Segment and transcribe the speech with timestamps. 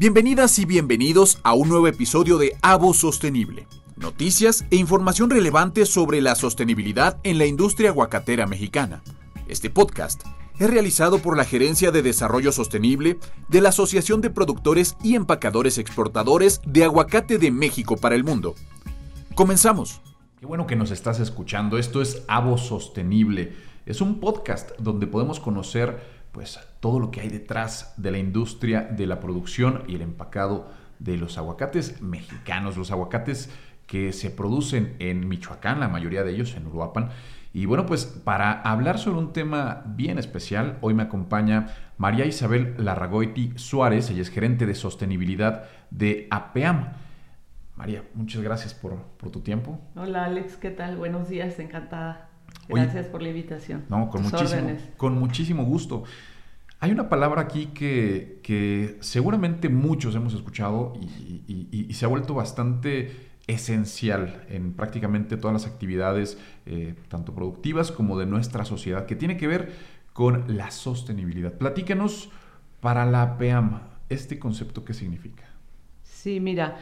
[0.00, 3.66] Bienvenidas y bienvenidos a un nuevo episodio de Avo Sostenible.
[3.96, 9.02] Noticias e información relevante sobre la sostenibilidad en la industria aguacatera mexicana.
[9.46, 10.22] Este podcast
[10.58, 13.18] es realizado por la Gerencia de Desarrollo Sostenible
[13.48, 18.54] de la Asociación de Productores y Empacadores Exportadores de Aguacate de México para el Mundo.
[19.34, 20.00] Comenzamos.
[20.38, 21.76] Qué bueno que nos estás escuchando.
[21.76, 23.52] Esto es Avo Sostenible.
[23.84, 28.82] Es un podcast donde podemos conocer pues todo lo que hay detrás de la industria
[28.82, 33.50] de la producción y el empacado de los aguacates mexicanos, los aguacates
[33.86, 37.10] que se producen en Michoacán, la mayoría de ellos en Uruapan.
[37.52, 42.74] Y bueno, pues para hablar sobre un tema bien especial, hoy me acompaña María Isabel
[42.78, 46.92] Larragoiti Suárez, ella es gerente de sostenibilidad de APEAM.
[47.74, 48.96] María, muchas gracias por,
[49.32, 49.80] tu tiempo.
[49.96, 50.96] Hola Alex, ¿qué tal?
[50.96, 52.29] Buenos días, encantada.
[52.68, 53.84] Gracias por la invitación.
[53.88, 56.04] No, con muchísimo, con muchísimo gusto.
[56.82, 60.94] Hay una palabra aquí que, seguramente muchos hemos escuchado
[61.46, 68.18] y, se ha vuelto bastante esencial en prácticamente todas las actividades, eh, tanto productivas como
[68.18, 69.72] de nuestra sociedad, que tiene que ver
[70.14, 71.52] con la sostenibilidad.
[71.52, 72.30] Platícanos
[72.80, 75.44] para la PEAM, este concepto, ¿qué significa?
[76.02, 76.78] Sí, mira,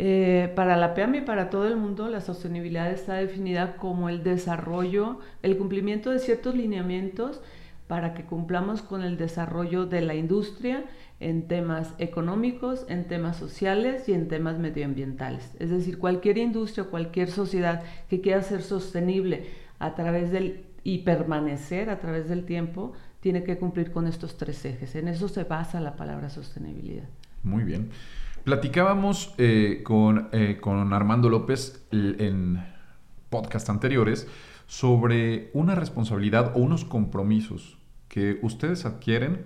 [0.00, 4.22] eh, para la PEAM y para todo el mundo, la sostenibilidad está definida como el
[4.22, 7.40] desarrollo, el cumplimiento de ciertos lineamientos
[7.88, 10.84] para que cumplamos con el desarrollo de la industria
[11.18, 15.56] en temas económicos, en temas sociales y en temas medioambientales.
[15.58, 19.46] Es decir, cualquier industria, cualquier sociedad que quiera ser sostenible
[19.80, 24.64] a través del y permanecer a través del tiempo, tiene que cumplir con estos tres
[24.64, 24.94] ejes.
[24.94, 27.08] En eso se basa la palabra sostenibilidad.
[27.42, 27.90] Muy bien.
[28.48, 32.64] Platicábamos eh, con, eh, con, Armando López en
[33.28, 34.26] podcast anteriores
[34.66, 37.76] sobre una responsabilidad o unos compromisos
[38.08, 39.44] que ustedes adquieren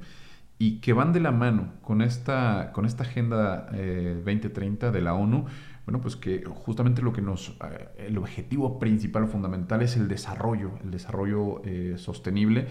[0.56, 5.14] y que van de la mano con esta, con esta Agenda 2030 eh, de la
[5.14, 5.47] ONU.
[5.84, 7.58] Bueno, pues que justamente lo que nos,
[7.98, 11.61] el objetivo principal, fundamental, es el desarrollo, el desarrollo
[11.96, 12.69] sostenible.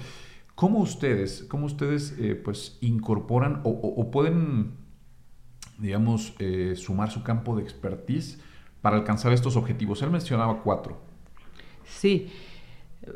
[0.56, 2.16] ¿Cómo ustedes, cómo ustedes
[2.46, 4.80] pues incorporan o pueden
[5.82, 8.40] digamos, eh, sumar su campo de expertise
[8.82, 10.02] para alcanzar estos objetivos?
[10.02, 10.98] Él mencionaba cuatro.
[11.86, 12.32] Sí.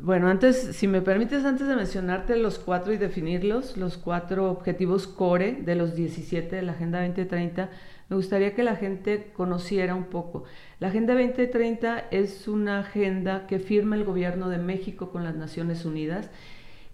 [0.01, 5.05] Bueno, antes, si me permites, antes de mencionarte los cuatro y definirlos, los cuatro objetivos
[5.05, 7.69] core de los 17 de la Agenda 2030,
[8.09, 10.43] me gustaría que la gente conociera un poco.
[10.79, 15.85] La Agenda 2030 es una agenda que firma el gobierno de México con las Naciones
[15.85, 16.31] Unidas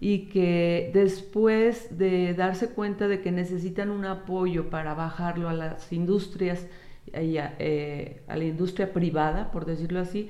[0.04, 5.92] y que después de darse cuenta de que necesitan un apoyo para bajarlo a las
[5.92, 6.66] industrias,
[7.12, 10.28] eh, a, la industria privada, por decirlo así,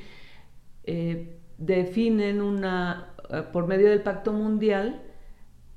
[0.85, 5.01] eh, definen una, eh, por medio del Pacto Mundial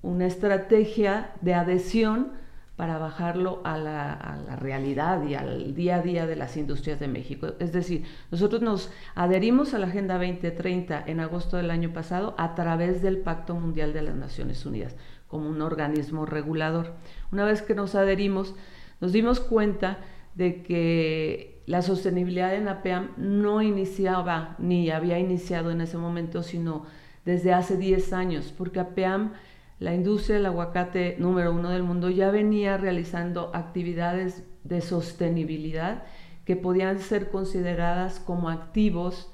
[0.02, 2.34] una estrategia de adhesión
[2.75, 7.53] para bajarlo a la, realidad y al día a día de las industrias de México.
[7.59, 12.56] Es decir, nosotros nos adherimos a la Agenda 2030 en agosto del año pasado a
[12.56, 14.96] través del Pacto Mundial de las Naciones Unidas,
[15.28, 16.94] como un organismo regulador.
[17.31, 18.56] Una vez que nos adherimos,
[19.00, 20.00] nos dimos cuenta
[20.35, 26.85] de que la sostenibilidad en APEAM no iniciaba ni había iniciado en ese momento, sino
[27.24, 29.31] desde hace 10 años, porque APEAM
[29.80, 36.03] la industria del aguacate número uno del mundo ya venía realizando actividades de sostenibilidad
[36.46, 39.31] que podían ser consideradas como activos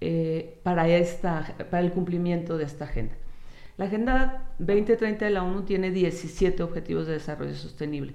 [0.00, 3.14] eh, para, esta, para el cumplimiento de esta agenda.
[3.76, 8.14] La Agenda 2030 de la ONU tiene 17 objetivos de desarrollo sostenible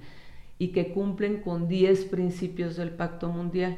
[0.58, 3.76] y que cumplen con 10 principios del Pacto Mundial.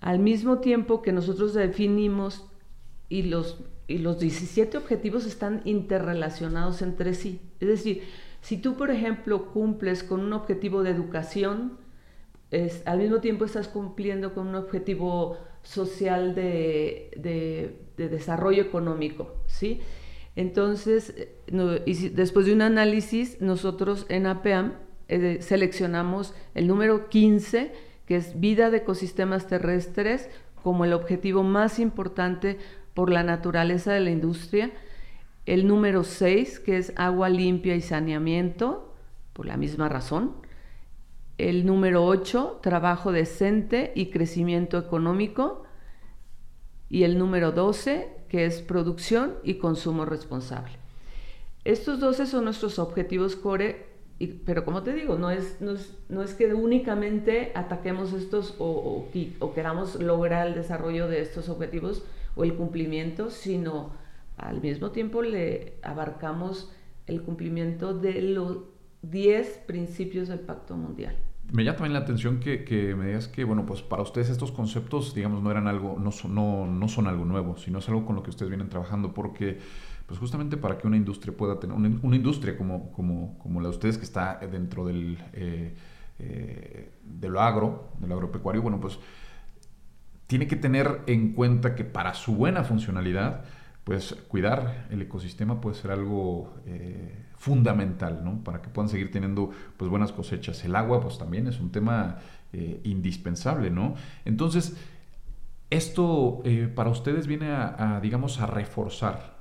[0.00, 2.46] Al mismo tiempo que nosotros definimos
[3.08, 7.40] y los y los 17 objetivos están interrelacionados entre sí.
[7.58, 8.02] Es decir,
[8.42, 11.78] si tú, por ejemplo, cumples con un objetivo de educación,
[12.50, 19.80] es, al mismo tiempo estás cumpliendo con un objetivo social de, desarrollo económico, ¿sí?
[20.36, 21.14] Entonces,
[21.84, 24.74] y después de un análisis, nosotros en APEAM
[25.08, 27.72] eh, seleccionamos el número 15,
[28.06, 30.28] que es vida de ecosistemas terrestres,
[30.62, 32.58] como el objetivo más importante
[32.98, 34.72] por la naturaleza de la industria.
[35.46, 38.92] El número 6, que es agua limpia y saneamiento,
[39.34, 40.34] por la misma razón.
[41.38, 45.62] El número 8, trabajo decente y crecimiento económico.
[46.88, 50.72] Y el número 12, que es producción y consumo responsable.
[51.64, 53.86] Estos 12 son nuestros objetivos core,
[54.44, 59.06] pero como te digo, no es, no es, que únicamente ataquemos estos o,
[59.38, 62.02] o queramos lograr el desarrollo de estos objetivos,
[62.38, 63.90] o el cumplimiento, sino
[64.36, 66.72] al mismo tiempo le abarcamos
[67.08, 68.68] el cumplimiento de lo
[69.02, 71.16] 10 principios del Pacto Mundial.
[71.50, 75.14] Me llama también la atención que, me digas que, bueno, pues para ustedes estos conceptos,
[75.14, 78.14] digamos, no eran algo, no son, no, no son algo nuevo, sino es algo con
[78.14, 79.58] lo que ustedes vienen trabajando, porque,
[80.06, 83.74] pues justamente para que una industria pueda tener, una, industria como, como, como, la de
[83.74, 85.74] ustedes que está dentro del, eh,
[86.20, 86.90] eh,
[87.36, 89.00] agro, del agropecuario, bueno, pues
[90.28, 93.44] tiene que tener en cuenta que para su buena funcionalidad,
[93.82, 98.44] pues cuidar el ecosistema puede ser algo eh, fundamental, ¿no?
[98.44, 100.62] Para que puedan seguir teniendo pues buenas cosechas.
[100.66, 102.18] El agua pues también es un tema
[102.52, 103.94] eh, indispensable, ¿no?
[104.26, 104.76] Entonces,
[105.70, 109.38] esto eh, para ustedes viene a, digamos, a reforzar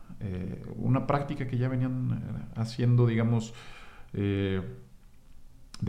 [0.78, 3.54] una práctica que ya venían haciendo, digamos,
[4.14, 4.64] de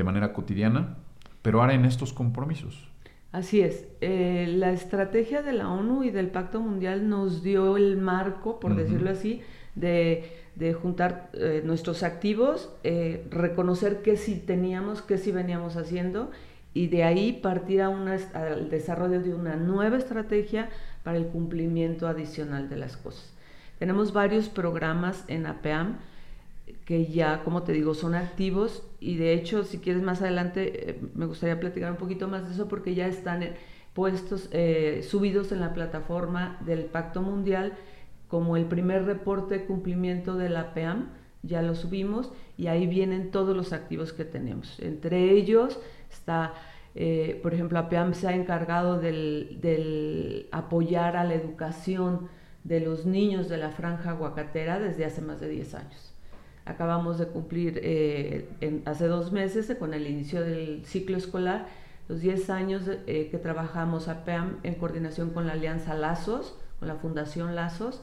[0.05, 0.97] manera cotidiana,
[1.41, 2.88] pero ahora en estos compromisos.
[3.31, 3.87] Así es.
[4.01, 8.75] Eh, la estrategia de la ONU y del Pacto Mundial nos dio el marco, por
[8.75, 9.43] decirlo así,
[9.75, 10.35] de,
[10.81, 16.31] juntar eh, nuestros activos, eh, reconocer qué sí teníamos, qué sí veníamos haciendo
[16.75, 20.69] y de ahí partir a una, al desarrollo de una nueva estrategia
[21.05, 23.33] para el cumplimiento adicional de las cosas.
[23.79, 25.99] Tenemos varios programas en APEAM
[26.89, 31.01] que ya, como te digo, son activos y de hecho, si quieres más adelante, eh,
[31.15, 33.57] me gustaría platicar un poquito más de eso porque ya están eh,
[33.93, 37.75] puestos, eh, subidos en la plataforma del Pacto Mundial
[38.27, 41.11] como el primer reporte de cumplimiento de la PEAM,
[41.43, 44.81] ya lo subimos y ahí vienen todos los activos que tenemos.
[44.81, 45.79] Entre ellos
[46.11, 46.55] está,
[47.43, 52.31] por ejemplo, APEAM se ha encargado del apoyar a la educación
[52.65, 56.18] de los niños de la franja aguacatera desde hace más de 10 años.
[56.69, 61.67] Acabamos de cumplir eh, hace dos meses con el inicio del ciclo escolar
[62.09, 66.89] los 10 años eh, que trabajamos a PEAM en coordinación con la Alianza Lazos, con
[66.89, 68.03] la Fundación Lazos,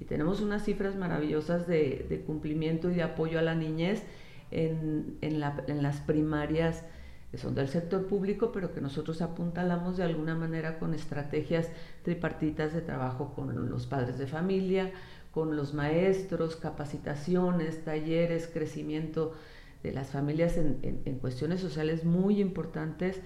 [0.00, 4.02] y tenemos unas cifras maravillosas de, cumplimiento y de apoyo a la niñez
[4.50, 6.84] en, en, las primarias
[7.30, 11.70] que son del sector público, pero que nosotros apuntalamos de alguna manera con estrategias
[12.02, 14.92] tripartitas de trabajo con los padres de familia,
[15.36, 19.34] con los maestros, capacitaciones, talleres, crecimiento
[19.82, 23.20] de las familias en, cuestiones sociales muy importantes.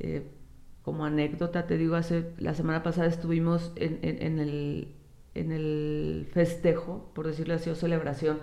[0.00, 0.22] Eh,
[0.80, 4.88] como anécdota, te digo, hace, la semana pasada estuvimos en, el,
[5.34, 8.38] en el festejo, por decirlo así, o celebración,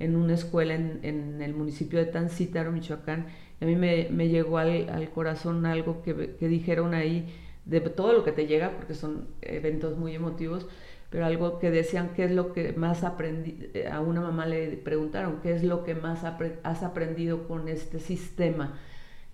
[0.00, 3.28] en una escuela en, el municipio de Tancítaro, Michoacán.
[3.60, 7.32] Y a mí me, llegó al, corazón algo que, que dijeron ahí,
[7.64, 10.66] de todo lo que te llega, porque son eventos muy emotivos,
[11.10, 13.68] pero algo que decían, ¿qué es lo que más aprendí?
[13.74, 17.98] Eh, a una mamá le preguntaron, ¿qué es lo que más has aprendido con este
[17.98, 18.78] sistema?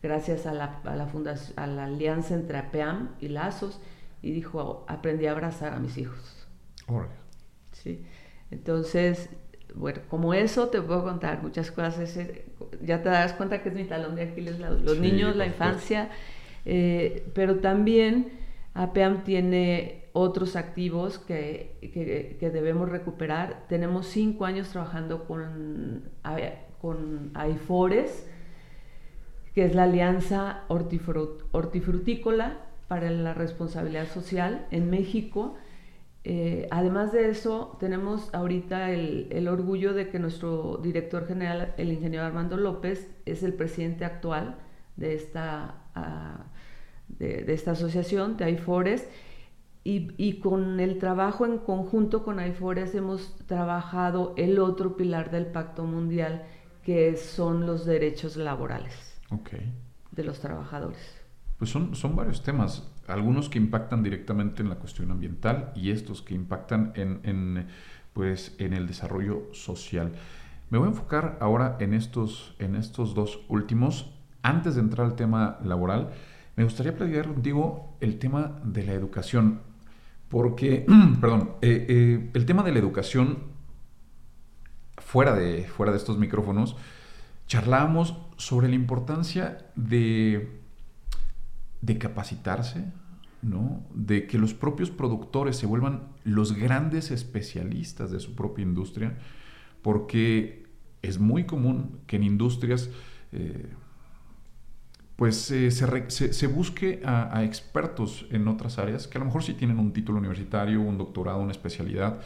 [0.02, 3.80] Gracias a la, a la, fundación, a la alianza entre APEAM y Lazos,
[4.22, 6.46] y dijo, aprendí a abrazar a mis hijos.
[7.72, 8.04] Sí.
[8.50, 9.28] Entonces,
[9.74, 12.18] bueno, como eso te puedo contar muchas cosas.
[12.80, 16.08] ya te das cuenta que es mi talón de Aquiles, los niños, la infancia,
[16.64, 18.45] eh, pero también
[18.76, 21.78] APEAM tiene otros activos que,
[22.38, 23.64] que, debemos recuperar.
[23.68, 26.04] Tenemos cinco años trabajando con,
[26.80, 28.26] con AIFORES,
[29.54, 35.54] que es la Alianza Hortifrutícola para la Responsabilidad Social en México.
[36.24, 41.92] Eh, además de eso, tenemos ahorita el, el, orgullo de que nuestro director general, el
[41.92, 44.56] ingeniero Armando López, es el presidente actual
[44.96, 46.46] de esta, ah,
[47.08, 49.08] de, de, esta asociación, de AIFORES,
[49.88, 55.84] y, con el trabajo en conjunto con AIFORES hemos trabajado el otro pilar del Pacto
[55.84, 56.44] Mundial,
[56.82, 59.20] que son los derechos laborales
[60.10, 60.98] de los trabajadores.
[61.56, 66.20] Pues son, son varios temas, algunos que impactan directamente en la cuestión ambiental y estos
[66.20, 67.68] que impactan en, en,
[68.12, 70.12] pues, en el desarrollo social.
[70.68, 74.12] Me voy a enfocar ahora en estos, en estos dos últimos.
[74.42, 76.10] Antes de entrar al tema laboral,
[76.56, 79.60] me gustaría platicar contigo el tema de la educación.
[80.28, 80.86] Porque,
[81.20, 83.38] perdón, eh, eh, el tema de la educación,
[84.96, 86.76] fuera de, fuera de estos micrófonos,
[87.46, 90.60] charlábamos sobre la importancia de,
[91.82, 92.86] de capacitarse,
[93.42, 93.84] ¿no?
[93.94, 99.18] de que los propios productores se vuelvan los grandes especialistas de su propia industria,
[99.82, 100.66] porque
[101.02, 102.90] es muy común que en industrias...
[103.32, 103.70] Eh,
[105.16, 109.78] pues eh, se, busque a, expertos en otras áreas que a lo mejor sí tienen
[109.78, 112.20] un título universitario, un doctorado, una especialidad,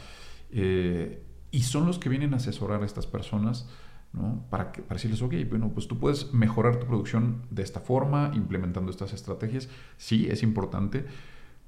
[0.51, 3.69] eh, y son los que vienen a asesorar a estas personas
[4.11, 4.45] ¿no?
[4.49, 8.31] para, que, para decirles, ok, bueno, pues tú puedes mejorar tu producción de esta forma,
[8.35, 11.05] implementando estas estrategias, sí, es importante,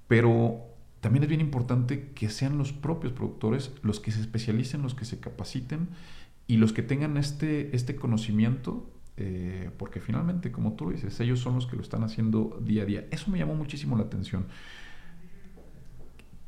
[0.09, 4.93] pero también es bien importante que sean los propios productores los que se especialicen, los
[4.93, 5.89] que se capaciten
[6.47, 11.55] y los que tengan este, este conocimiento, eh, porque finalmente, como tú dices, ellos son
[11.55, 13.05] los que lo están haciendo día a día.
[13.11, 14.47] Eso me llamó muchísimo la atención.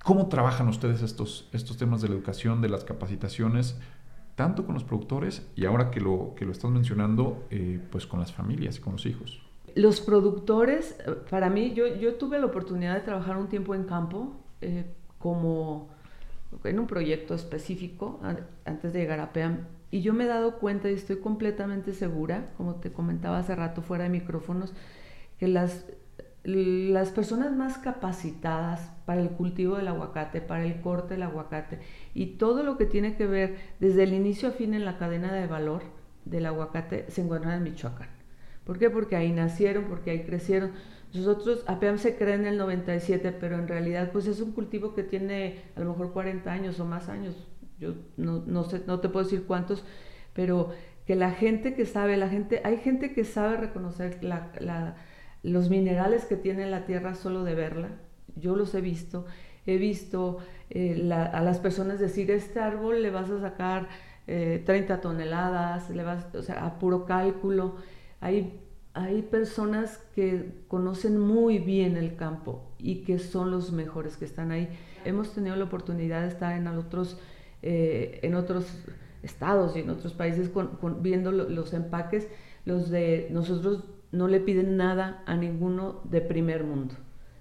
[0.04, 3.80] ¿Cómo trabajan ustedes estos, estos temas de la educación, de las capacitaciones,
[4.36, 8.20] tanto con los productores y ahora que lo, que lo estás mencionando, eh, pues con
[8.20, 9.42] las familias y con los hijos?
[9.76, 10.96] Los productores,
[11.30, 14.86] para mí, yo, yo tuve la oportunidad de trabajar un tiempo en campo eh,
[15.20, 15.90] como
[16.64, 18.20] en un proyecto específico
[18.64, 19.66] antes de llegar a PEAM
[19.96, 23.82] y yo me he dado cuenta y estoy completamente segura, como te comentaba hace rato
[23.82, 24.74] fuera de micrófonos,
[25.40, 25.86] que las,
[26.44, 31.80] las personas más capacitadas para el cultivo del aguacate, para el corte del aguacate
[32.14, 35.32] y todo lo que tiene que ver desde el inicio a fin en la cadena
[35.32, 35.84] de valor
[36.26, 38.10] del aguacate se encuentran en Michoacán.
[38.66, 38.90] ¿Por qué?
[38.90, 40.72] Porque ahí nacieron, porque ahí crecieron.
[41.14, 45.04] Nosotros, apenas se cree en el 97, pero en realidad pues es un cultivo que
[45.04, 47.48] tiene a lo mejor 40 años o más años,
[47.80, 49.84] yo no, no, sé, no te puedo decir cuántos,
[50.34, 50.72] pero
[51.06, 54.96] que la gente que sabe, la gente, hay gente que sabe reconocer la,
[55.44, 57.90] los minerales que tiene la tierra solo de verla.
[58.36, 59.26] Yo los he visto,
[59.66, 60.40] he visto
[60.70, 63.88] eh, a las personas decir, este árbol le vas a sacar
[64.26, 67.76] 30 eh, toneladas, le vas, o sea, a puro cálculo.
[68.20, 68.60] Hay,
[68.94, 74.52] hay personas que conocen muy bien el campo y que son los mejores que están
[74.52, 74.70] ahí.
[75.06, 77.20] Hemos tenido la oportunidad de estar en otros
[77.66, 78.66] eh, en otros
[79.24, 80.52] estados y en otros países
[81.02, 82.28] viendo los empaques,
[82.64, 86.94] los de nosotros no le piden nada a ninguno de primer mundo.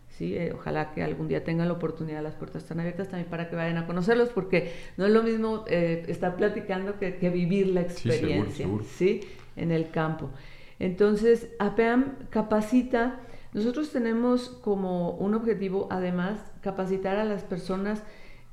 [0.08, 0.34] ¿sí?
[0.34, 3.56] Eh, ojalá que algún día tengan la oportunidad, las puertas están abiertas también para que
[3.56, 8.66] vayan a conocerlos, porque no es lo mismo eh, estar platicando que, vivir la experiencia
[8.96, 9.20] sí,
[9.56, 10.30] en el campo.
[10.78, 13.20] Entonces, APEAM capacita,
[13.52, 18.02] nosotros tenemos como un objetivo, además, capacitar a las personas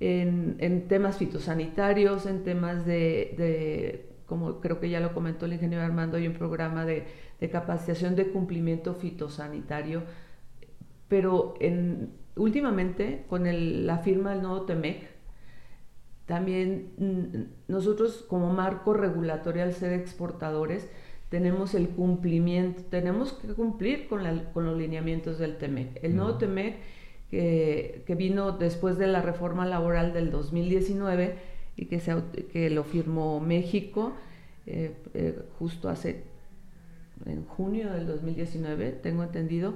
[0.01, 6.17] en, temas fitosanitarios, en temas de, como creo que ya lo comentó el ingeniero Armando,
[6.17, 7.05] hay un programa de,
[7.51, 10.03] capacitación de cumplimiento fitosanitario,
[11.07, 13.45] pero en, últimamente con
[13.85, 15.09] la firma del nuevo TEMEC,
[16.25, 20.89] también mm, nosotros como marco regulatorio al ser exportadores,
[21.29, 24.21] tenemos el cumplimiento, tenemos que cumplir con,
[24.53, 26.03] con los lineamientos del TEMEC.
[26.03, 26.75] El nuevo TEMEC
[27.31, 31.35] que, vino después de la reforma laboral del 2019
[31.77, 32.15] y que, se,
[32.51, 34.13] que lo firmó México
[34.67, 36.23] eh, eh, justo hace,
[37.25, 39.75] en junio del 2019, tengo entendido,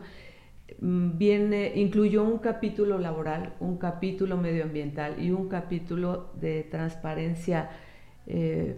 [0.79, 7.69] mm, viene, incluyó un capítulo laboral, un capítulo medioambiental y un capítulo de transparencia
[8.27, 8.77] eh,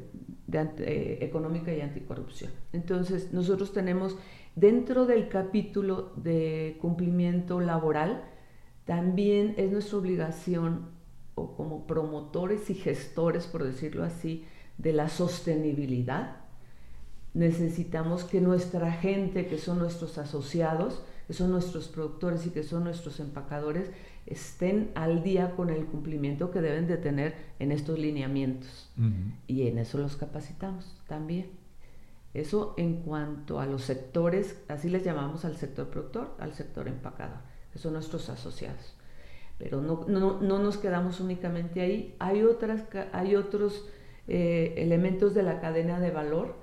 [1.19, 2.51] económica y anticorrupción.
[2.74, 4.17] Entonces, nosotros tenemos
[4.55, 8.24] dentro del capítulo de cumplimiento laboral,
[8.88, 10.88] también es nuestra obligación,
[11.36, 14.46] o como promotores y gestores, por decirlo así,
[14.77, 16.38] de la sostenibilidad,
[17.34, 22.86] necesitamos que nuestra gente, que son nuestros asociados, que son nuestros productores y que son
[22.86, 23.91] nuestros empacadores,
[24.25, 28.89] estén al día con el cumplimiento que deben de tener en estos lineamientos.
[29.48, 31.51] Y en eso los capacitamos también.
[32.34, 37.57] Eso en cuanto a los sectores, así les llamamos al sector productor, al sector empacador
[37.75, 38.95] son nuestros asociados.
[39.57, 43.86] Pero no, no, no nos quedamos únicamente ahí, hay, otras, hay otros
[44.27, 46.55] eh, elementos de la cadena de valor,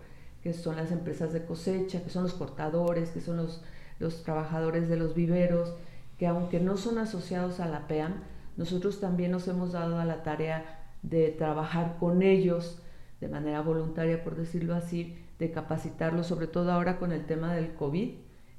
[0.43, 3.63] que son las empresas de cosecha, que son los cortadores, que son los,
[3.99, 5.75] los trabajadores de los viveros,
[6.19, 8.23] que aunque no son asociados a la PEAM,
[8.57, 12.79] nosotros también nos hemos dado a la tarea de trabajar con ellos
[13.21, 17.75] de manera voluntaria, por decirlo así, de capacitarlos, sobre todo ahora con el tema del
[17.75, 18.11] COVID,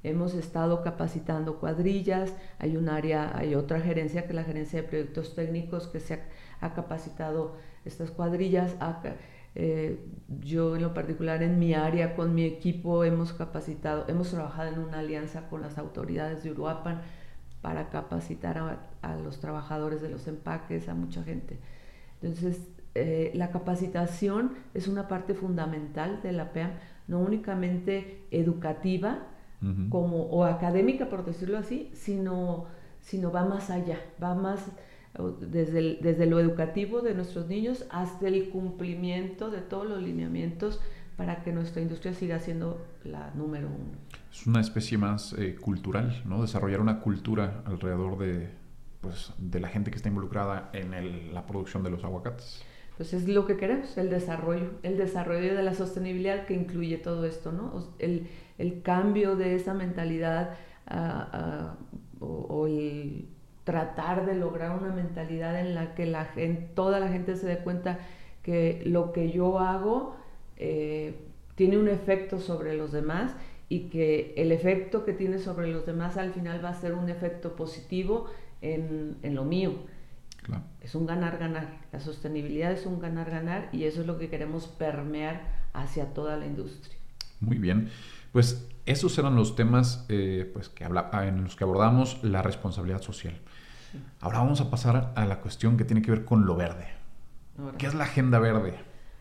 [0.05, 4.87] Hemos estado capacitando cuadrillas, hay un área, hay otra gerencia que es la gerencia de
[4.87, 6.21] proyectos técnicos que se
[6.61, 8.75] ha, capacitado estas cuadrillas.
[9.55, 9.99] Eh,
[10.41, 14.79] yo en lo particular en mi área con mi equipo hemos capacitado, hemos trabajado en
[14.79, 17.01] una alianza con las autoridades de Uruapan
[17.61, 18.59] para capacitar
[19.01, 21.57] a, los trabajadores de los empaques, a mucha gente.
[22.21, 22.61] Entonces,
[22.93, 26.73] eh, la capacitación es una parte fundamental de la PEAM,
[27.07, 29.29] no únicamente educativa,
[29.89, 32.65] como, o académica, por decirlo así, sino,
[33.01, 34.71] sino va más allá, va más
[35.39, 40.81] desde, desde lo educativo de nuestros niños hasta el cumplimiento de todos los lineamientos
[41.15, 43.97] para que nuestra industria siga siendo la número uno.
[44.31, 46.41] Es una especie más eh, cultural, ¿no?
[46.41, 48.49] Desarrollar una cultura alrededor de,
[48.99, 52.61] pues, de la gente que está involucrada en la producción de los aguacates.
[52.97, 57.25] Pues es lo que queremos, el desarrollo, el desarrollo de la sostenibilidad que incluye todo
[57.25, 57.93] esto, ¿no?
[57.99, 60.55] El, el cambio de esa mentalidad
[62.19, 63.27] o, el
[63.63, 67.57] tratar de lograr una mentalidad en la que la gente, toda la gente se dé
[67.59, 67.99] cuenta
[68.43, 70.15] que lo que yo hago
[70.57, 71.15] eh,
[71.55, 73.35] tiene un efecto sobre los demás
[73.67, 77.09] y que el efecto que tiene sobre los demás al final va a ser un
[77.09, 78.27] efecto positivo
[78.61, 79.73] en, en lo mío.
[80.81, 81.79] Es un ganar-ganar.
[81.91, 85.41] La sostenibilidad es un ganar-ganar y eso es lo que queremos permear
[85.73, 86.95] hacia toda la industria.
[87.39, 87.89] Muy bien.
[88.35, 92.41] Pues esos eran los temas eh, pues, que habla, ah, en los que abordamos la
[92.41, 93.39] responsabilidad social.
[94.19, 96.85] Ahora vamos a pasar a la cuestión que tiene que ver con lo verde.
[97.77, 98.73] ¿Qué es la agenda verde?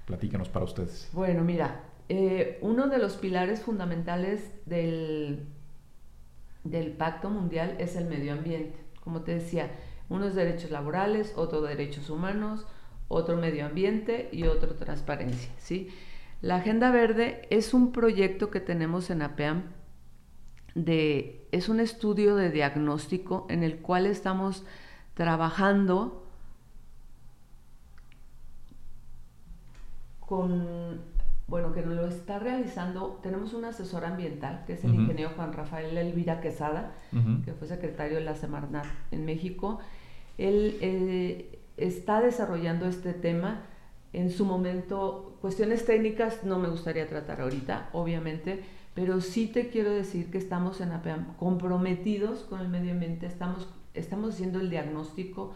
[0.05, 1.11] Platícanos para ustedes.
[1.13, 5.47] Bueno, mira, eh, uno de los pilares fundamentales del,
[6.65, 8.81] del Pacto Mundial es el medio ambiente.
[9.05, 9.71] Como te decía,
[10.09, 12.67] unos derechos laborales, otro derechos humanos,
[13.07, 15.53] otro medio ambiente y otro transparencia.
[15.59, 15.91] ¿sí?
[16.45, 19.63] La Agenda Verde es un proyecto que tenemos en APEAM,
[20.75, 24.67] de, es un estudio de diagnóstico en el cual estamos
[25.15, 26.29] trabajando
[30.21, 31.01] con,
[31.47, 35.55] bueno, que nos lo está realizando, tenemos un asesor ambiental, que es el ingeniero Juan
[35.55, 36.93] Rafael Elvira Quesada,
[37.47, 39.79] que fue secretario de la Semarnat en México.
[40.37, 43.63] Él eh, está desarrollando este tema.
[44.15, 48.63] En su momento, cuestiones técnicas no me gustaría tratar ahorita, obviamente,
[48.95, 53.69] pero sí te quiero decir que estamos en APEAM comprometidos con el medio ambiente, estamos,
[53.93, 55.53] estamos haciendo el diagnóstico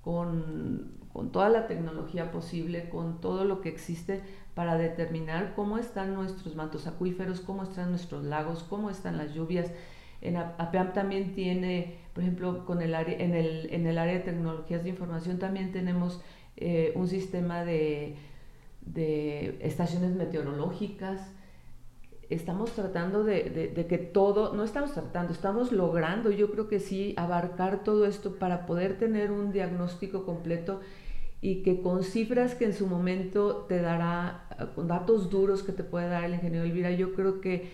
[0.00, 4.22] con, con toda la tecnología posible, con todo lo que existe
[4.54, 9.70] para determinar cómo están nuestros mantos acuíferos, cómo están nuestros lagos, cómo están las lluvias,
[10.20, 14.20] en APEAM también tiene, por ejemplo, con el área, en, el, en el área de
[14.20, 16.20] tecnologías de información también tenemos
[16.60, 18.16] eh, un sistema de,
[18.80, 21.32] de, estaciones meteorológicas.
[22.30, 27.14] Estamos tratando de, de, que todo, no estamos tratando, estamos logrando, yo creo que sí,
[27.16, 30.80] abarcar todo esto para poder tener un diagnóstico completo
[31.40, 35.84] y que con cifras que en su momento te dará, con datos duros que te
[35.84, 37.70] puede dar el ingeniero Elvira, yo creo que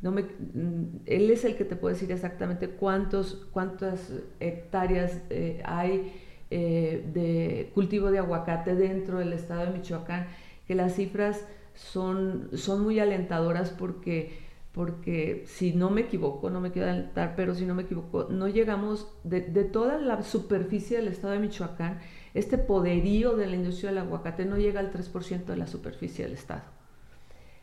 [0.00, 5.60] no me, mm, él es el que te puede decir exactamente cuántos, cuántas hectáreas eh,
[5.64, 6.12] hay
[6.50, 10.26] eh, de cultivo de aguacate dentro del estado de Michoacán,
[10.66, 14.38] que las cifras son, son muy alentadoras porque,
[14.72, 18.48] porque si no me equivoco, no me quiero alentar, pero si no me equivoco, no
[18.48, 22.00] llegamos de, de toda la superficie del estado de Michoacán,
[22.34, 26.34] este poderío de la industria del aguacate no llega al 3% de la superficie del
[26.34, 26.62] estado.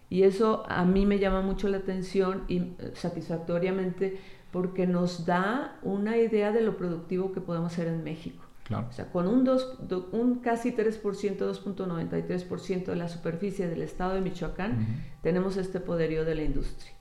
[0.10, 4.18] Y eso a mí me llama mucho la atención y eh, satisfactoriamente
[4.52, 8.45] porque nos da una idea de lo productivo que podemos hacer en México.
[8.72, 9.78] O sea, con un, dos,
[10.12, 16.36] un casi 3%, 2.93% de la superficie del estado de Michoacán, tenemos este poderío de
[16.36, 16.92] la industria.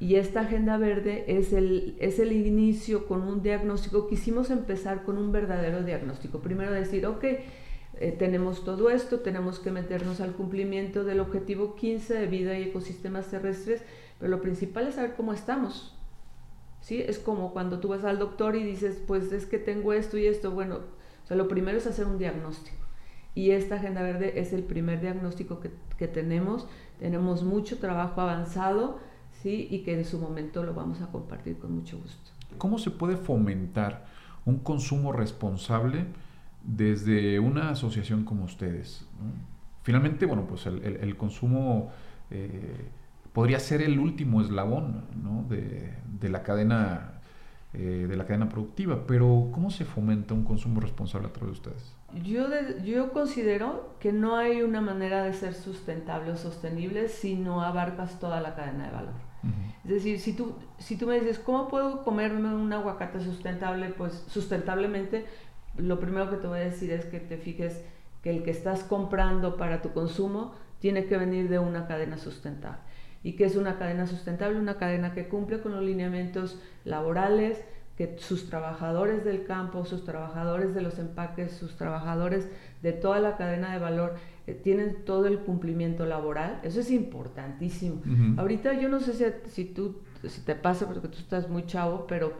[0.00, 4.08] Y esta agenda verde es el, es el inicio con un diagnóstico.
[4.08, 6.40] Quisimos empezar con un verdadero diagnóstico.
[6.40, 12.14] Primero decir, ok, eh, tenemos todo esto, tenemos que meternos al cumplimiento del objetivo 15
[12.14, 13.82] de vida y ecosistemas terrestres,
[14.18, 15.96] pero lo principal es saber cómo estamos.
[16.82, 17.00] ¿Sí?
[17.00, 20.26] Es como cuando tú vas al doctor y dices, pues es que tengo esto y
[20.26, 20.50] esto.
[20.50, 20.80] Bueno,
[21.30, 22.76] lo primero es hacer un diagnóstico.
[23.34, 26.66] Y esta Agenda Verde es el primer diagnóstico que, que tenemos.
[26.98, 28.98] Tenemos mucho trabajo avanzado,
[29.42, 29.66] ¿sí?
[29.70, 32.30] Y que en su momento lo vamos a compartir con mucho gusto.
[32.58, 34.04] ¿Cómo se puede fomentar
[34.44, 36.04] un consumo responsable?
[36.64, 39.04] desde una asociación como ustedes.
[39.82, 41.90] Finalmente, bueno, pues el, consumo
[42.30, 42.88] eh,
[43.32, 45.04] podría ser el último eslabón
[45.48, 47.20] de, la cadena,
[47.72, 51.70] eh, de la cadena productiva, pero ¿cómo se fomenta un consumo responsable a través de
[51.70, 51.96] ustedes?
[52.22, 52.46] Yo,
[52.84, 58.20] yo considero que no hay una manera de ser sustentable o sostenible si no abarcas
[58.20, 59.32] toda la cadena de valor.
[59.84, 63.88] Es decir, si tú, si tú me dices, ¿cómo puedo comerme un aguacate sustentable?
[63.88, 65.26] Pues sustentablemente
[65.76, 67.82] lo primero que te voy a decir es que te fijes
[68.22, 72.78] que el que estás comprando para tu consumo tiene que venir de una cadena sustentable.
[73.22, 74.58] ¿Y qué es una cadena sustentable?
[74.58, 77.62] Una cadena que cumple con los lineamientos laborales,
[77.96, 82.48] que sus trabajadores del campo, sus trabajadores de los empaques, sus trabajadores
[82.82, 84.14] de toda la cadena de valor
[84.46, 86.60] eh, tienen todo el cumplimiento laboral.
[86.62, 88.02] Eso es importantísimo.
[88.38, 92.06] Ahorita yo no sé si, si, tú, si te pasa porque tú estás muy chavo,
[92.06, 92.32] pero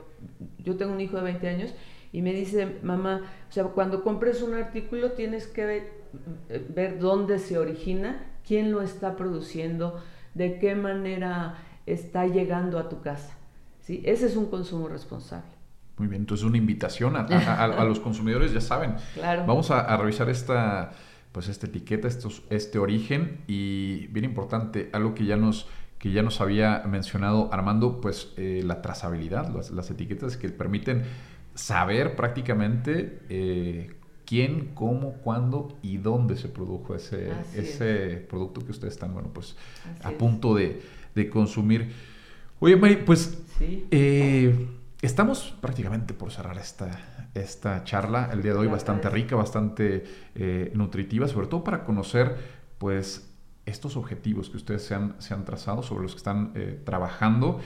[0.59, 1.75] yo tengo un hijo de 20 años
[2.13, 7.59] y me dice, mamá, o sea, cuando compres un artículo tienes que ver, dónde se
[7.59, 9.99] origina, quién lo está produciendo,
[10.35, 13.37] de qué manera está llegando a tu casa.
[13.81, 14.03] ¿sí?
[14.05, 15.51] Ese es un consumo responsable.
[15.99, 18.97] Muy bien, entonces una invitación a, los consumidores, ya saben.
[19.15, 19.45] Claro.
[19.47, 20.93] Vamos a, revisar esta,
[21.33, 25.69] pues esta etiqueta, estos, este origen y bien importante, algo que ya nos
[25.99, 31.05] que ya nos había mencionado Armando, pues eh, la trazabilidad, las, las, etiquetas que permiten
[31.55, 33.95] saber prácticamente eh,
[34.27, 39.57] quién, cómo, cuándo y dónde se produjo ese, ese producto que ustedes están, bueno, pues
[40.03, 40.81] a punto de,
[41.31, 41.93] consumir.
[42.61, 43.39] Oye, Mari, pues
[43.91, 44.67] eh,
[45.03, 48.31] estamos prácticamente por cerrar esta, esta charla.
[48.33, 50.05] El día de hoy, bastante rica, bastante
[50.35, 52.37] eh, nutritiva, sobre todo para conocer,
[52.79, 53.29] pues,
[53.67, 57.61] estos objetivos que ustedes se han, se han trazado, sobre los que están eh, trabajando.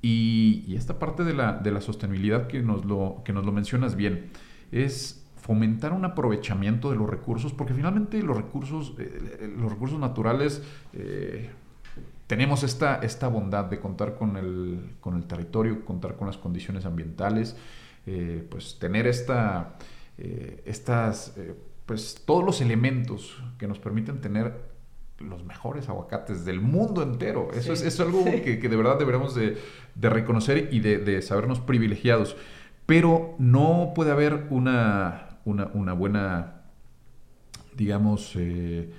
[0.00, 3.96] Y, esta parte de la, de la, sostenibilidad que nos, lo, que nos lo mencionas
[3.96, 4.30] bien,
[4.70, 10.62] es fomentar un aprovechamiento de los recursos, porque finalmente los recursos, eh, los recursos naturales,
[10.94, 11.50] eh,
[12.26, 16.86] tenemos esta, esta bondad de contar con el, con el territorio, contar con las condiciones
[16.86, 17.58] ambientales,
[18.06, 19.74] eh, pues tener esta,
[20.16, 21.34] estas,
[21.84, 24.72] pues todos los elementos que nos permiten tener
[25.18, 27.50] los mejores aguacates del mundo entero.
[27.52, 29.58] Eso es, algo que, de verdad deberíamos de,
[30.00, 32.34] reconocer y de, de sabernos privilegiados.
[32.86, 36.62] Pero no puede haber una, una, buena,
[37.76, 38.92] digamos, eh,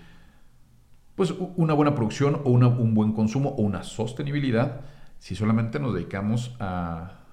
[1.15, 4.81] pues una buena producción o un buen consumo o una sostenibilidad
[5.19, 7.25] si solamente nos dedicamos a,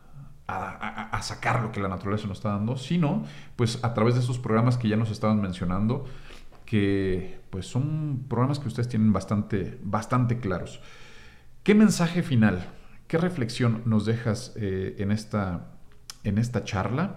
[0.47, 3.25] a, sacar lo que la naturaleza nos está dando, sino
[3.57, 6.05] pues a través de esos programas que ya nos estaban mencionando,
[6.65, 10.81] que pues son programas que ustedes tienen bastante, bastante claros.
[11.63, 12.67] ¿Qué mensaje final,
[13.07, 15.67] qué reflexión nos dejas eh, en, esta,
[16.25, 17.17] en esta charla?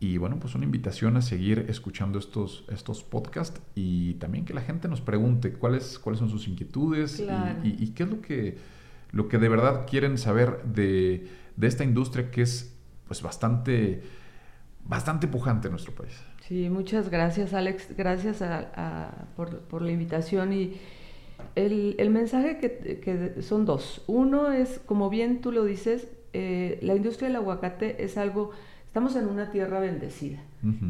[0.00, 4.60] Y bueno, pues una invitación a seguir escuchando estos, estos podcasts y también que la
[4.60, 7.20] gente nos pregunte cuáles, cuáles son sus inquietudes
[7.64, 8.58] y, qué es lo que,
[9.10, 11.26] lo que de verdad quieren saber de,
[11.60, 12.76] esta industria que es
[13.08, 14.02] pues bastante,
[14.84, 16.22] bastante pujante en nuestro país.
[16.46, 18.40] Sí, muchas gracias Alex, gracias
[19.34, 20.76] por, la invitación y
[21.56, 24.04] el, mensaje que, son dos.
[24.06, 28.52] Uno es, como bien tú lo dices, eh, la industria del aguacate es algo
[28.88, 30.38] Estamos en una tierra bendecida,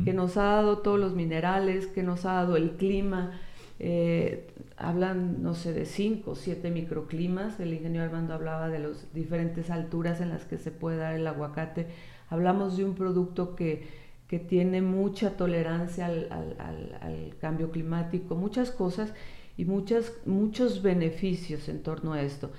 [0.04, 3.32] que nos ha dado todos los minerales, que nos ha dado el clima.
[3.80, 7.58] Eh, hablan, no sé, de cinco o siete microclimas.
[7.58, 11.26] El ingeniero Armando hablaba de las diferentes alturas en las que se puede dar el
[11.26, 11.88] aguacate.
[12.30, 13.88] Hablamos de un producto que,
[14.28, 19.12] que tiene mucha tolerancia al, al, cambio climático, muchas cosas
[19.56, 22.52] y muchas, muchos beneficios en torno a esto.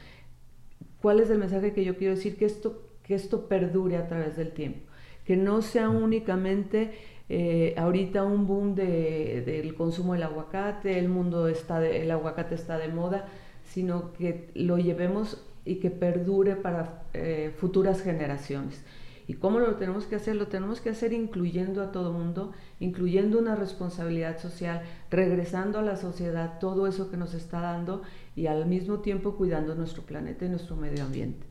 [1.02, 2.36] ¿Cuál es el mensaje que yo quiero decir?
[2.36, 4.89] Que esto, que esto perdure a través del tiempo
[5.30, 6.92] que no sea únicamente
[7.30, 12.88] eh, ahorita un boom del consumo del aguacate, el mundo está el aguacate está de
[12.88, 13.28] moda,
[13.64, 18.84] sino que lo llevemos y que perdure para eh, futuras generaciones.
[19.28, 20.36] ¿Y cómo lo tenemos que hacer?
[20.36, 25.96] Lo tenemos que hacer incluyendo a todo mundo, incluyendo una responsabilidad social, regresando a la
[25.96, 28.02] sociedad todo eso que nos está dando
[28.36, 31.46] y al mismo tiempo cuidando nuestro planeta y nuestro medio ambiente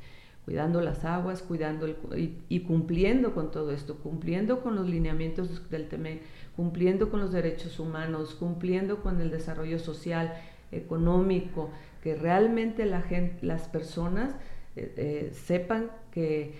[0.48, 6.20] cuidando las aguas, cuidando y, cumpliendo con todo esto, cumpliendo con los lineamientos del TME,
[6.56, 10.32] cumpliendo con los derechos humanos, cumpliendo con el desarrollo social,
[10.72, 11.68] económico,
[12.02, 14.36] que realmente las personas
[14.74, 16.54] eh, eh, sepan que,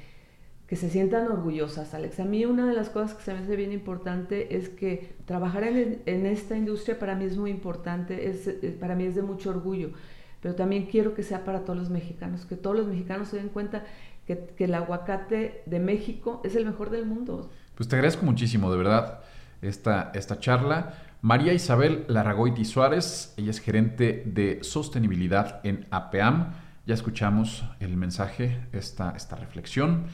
[0.66, 1.94] que se sientan orgullosas.
[1.94, 5.14] Alex, a mí una de las cosas que se me hace bien importante es que
[5.24, 9.22] trabajar en, en esta industria para mí es muy importante, es, para mí es de
[9.22, 9.92] mucho orgullo
[10.40, 13.48] pero también quiero que sea para todos los mexicanos, que todos los mexicanos se den
[13.48, 13.84] cuenta
[14.26, 17.50] que, el aguacate de México es el mejor del mundo.
[17.74, 19.20] Pues te agradezco muchísimo, de verdad,
[19.62, 20.94] esta, esta charla.
[21.22, 26.52] María Isabel Larragoiti Suárez, ella es gerente de sostenibilidad en APEAM.
[26.86, 30.06] Ya escuchamos el mensaje, esta, esta reflexión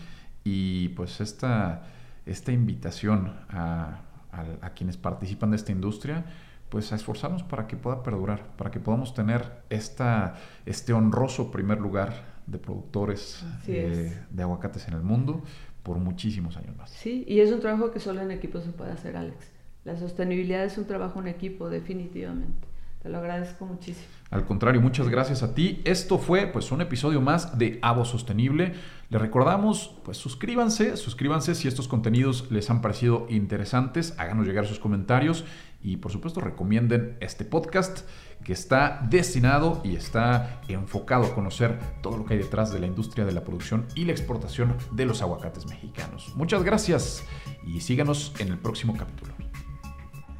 [0.44, 1.82] y pues esta,
[2.24, 4.00] esta invitación a,
[4.32, 6.24] a quienes participan de esta industria
[6.68, 11.80] pues a esforzarnos para que pueda perdurar, para que podamos tener esta, este honroso primer
[11.80, 15.42] lugar de productores eh, de aguacates en el mundo
[15.82, 16.90] por muchísimos años más.
[16.90, 19.52] Sí, y es un trabajo que solo en equipo se puede hacer, Alex.
[19.84, 22.66] La sostenibilidad es un trabajo en equipo, definitivamente.
[23.04, 24.06] Te lo agradezco muchísimo.
[24.30, 25.82] Al contrario, muchas gracias a ti.
[25.84, 28.72] Esto fue pues un episodio más de Avo Sostenible.
[29.10, 34.78] Les recordamos, pues suscríbanse, suscríbanse si estos contenidos les han parecido interesantes, háganos llegar sus
[34.78, 35.44] comentarios
[35.82, 38.08] y por supuesto recomienden este podcast
[38.42, 42.86] que está destinado y está enfocado a conocer todo lo que hay detrás de la
[42.86, 46.32] industria de la producción y la exportación de los aguacates mexicanos.
[46.36, 47.22] Muchas gracias
[47.66, 49.43] y síganos en el próximo capítulo.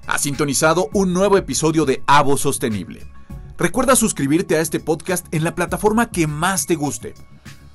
[0.06, 3.06] Ha sintonizado un nuevo episodio de Avo Sostenible.
[3.56, 7.14] Recuerda suscribirte a este podcast en la plataforma que más te guste.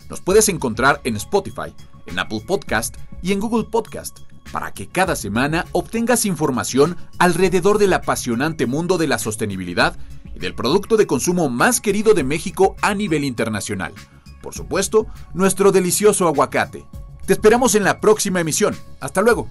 [0.10, 1.74] Nos puedes encontrar en Spotify,
[2.06, 4.20] en Apple Podcast y en Google Podcast
[4.52, 9.98] para que cada semana obtengas información alrededor del apasionante mundo de la sostenibilidad
[10.36, 13.94] y del producto de consumo más querido de México a nivel internacional.
[14.42, 16.86] Por supuesto, nuestro delicioso aguacate.
[17.26, 18.76] Te esperamos en la próxima emisión.
[19.00, 19.48] Hasta luego.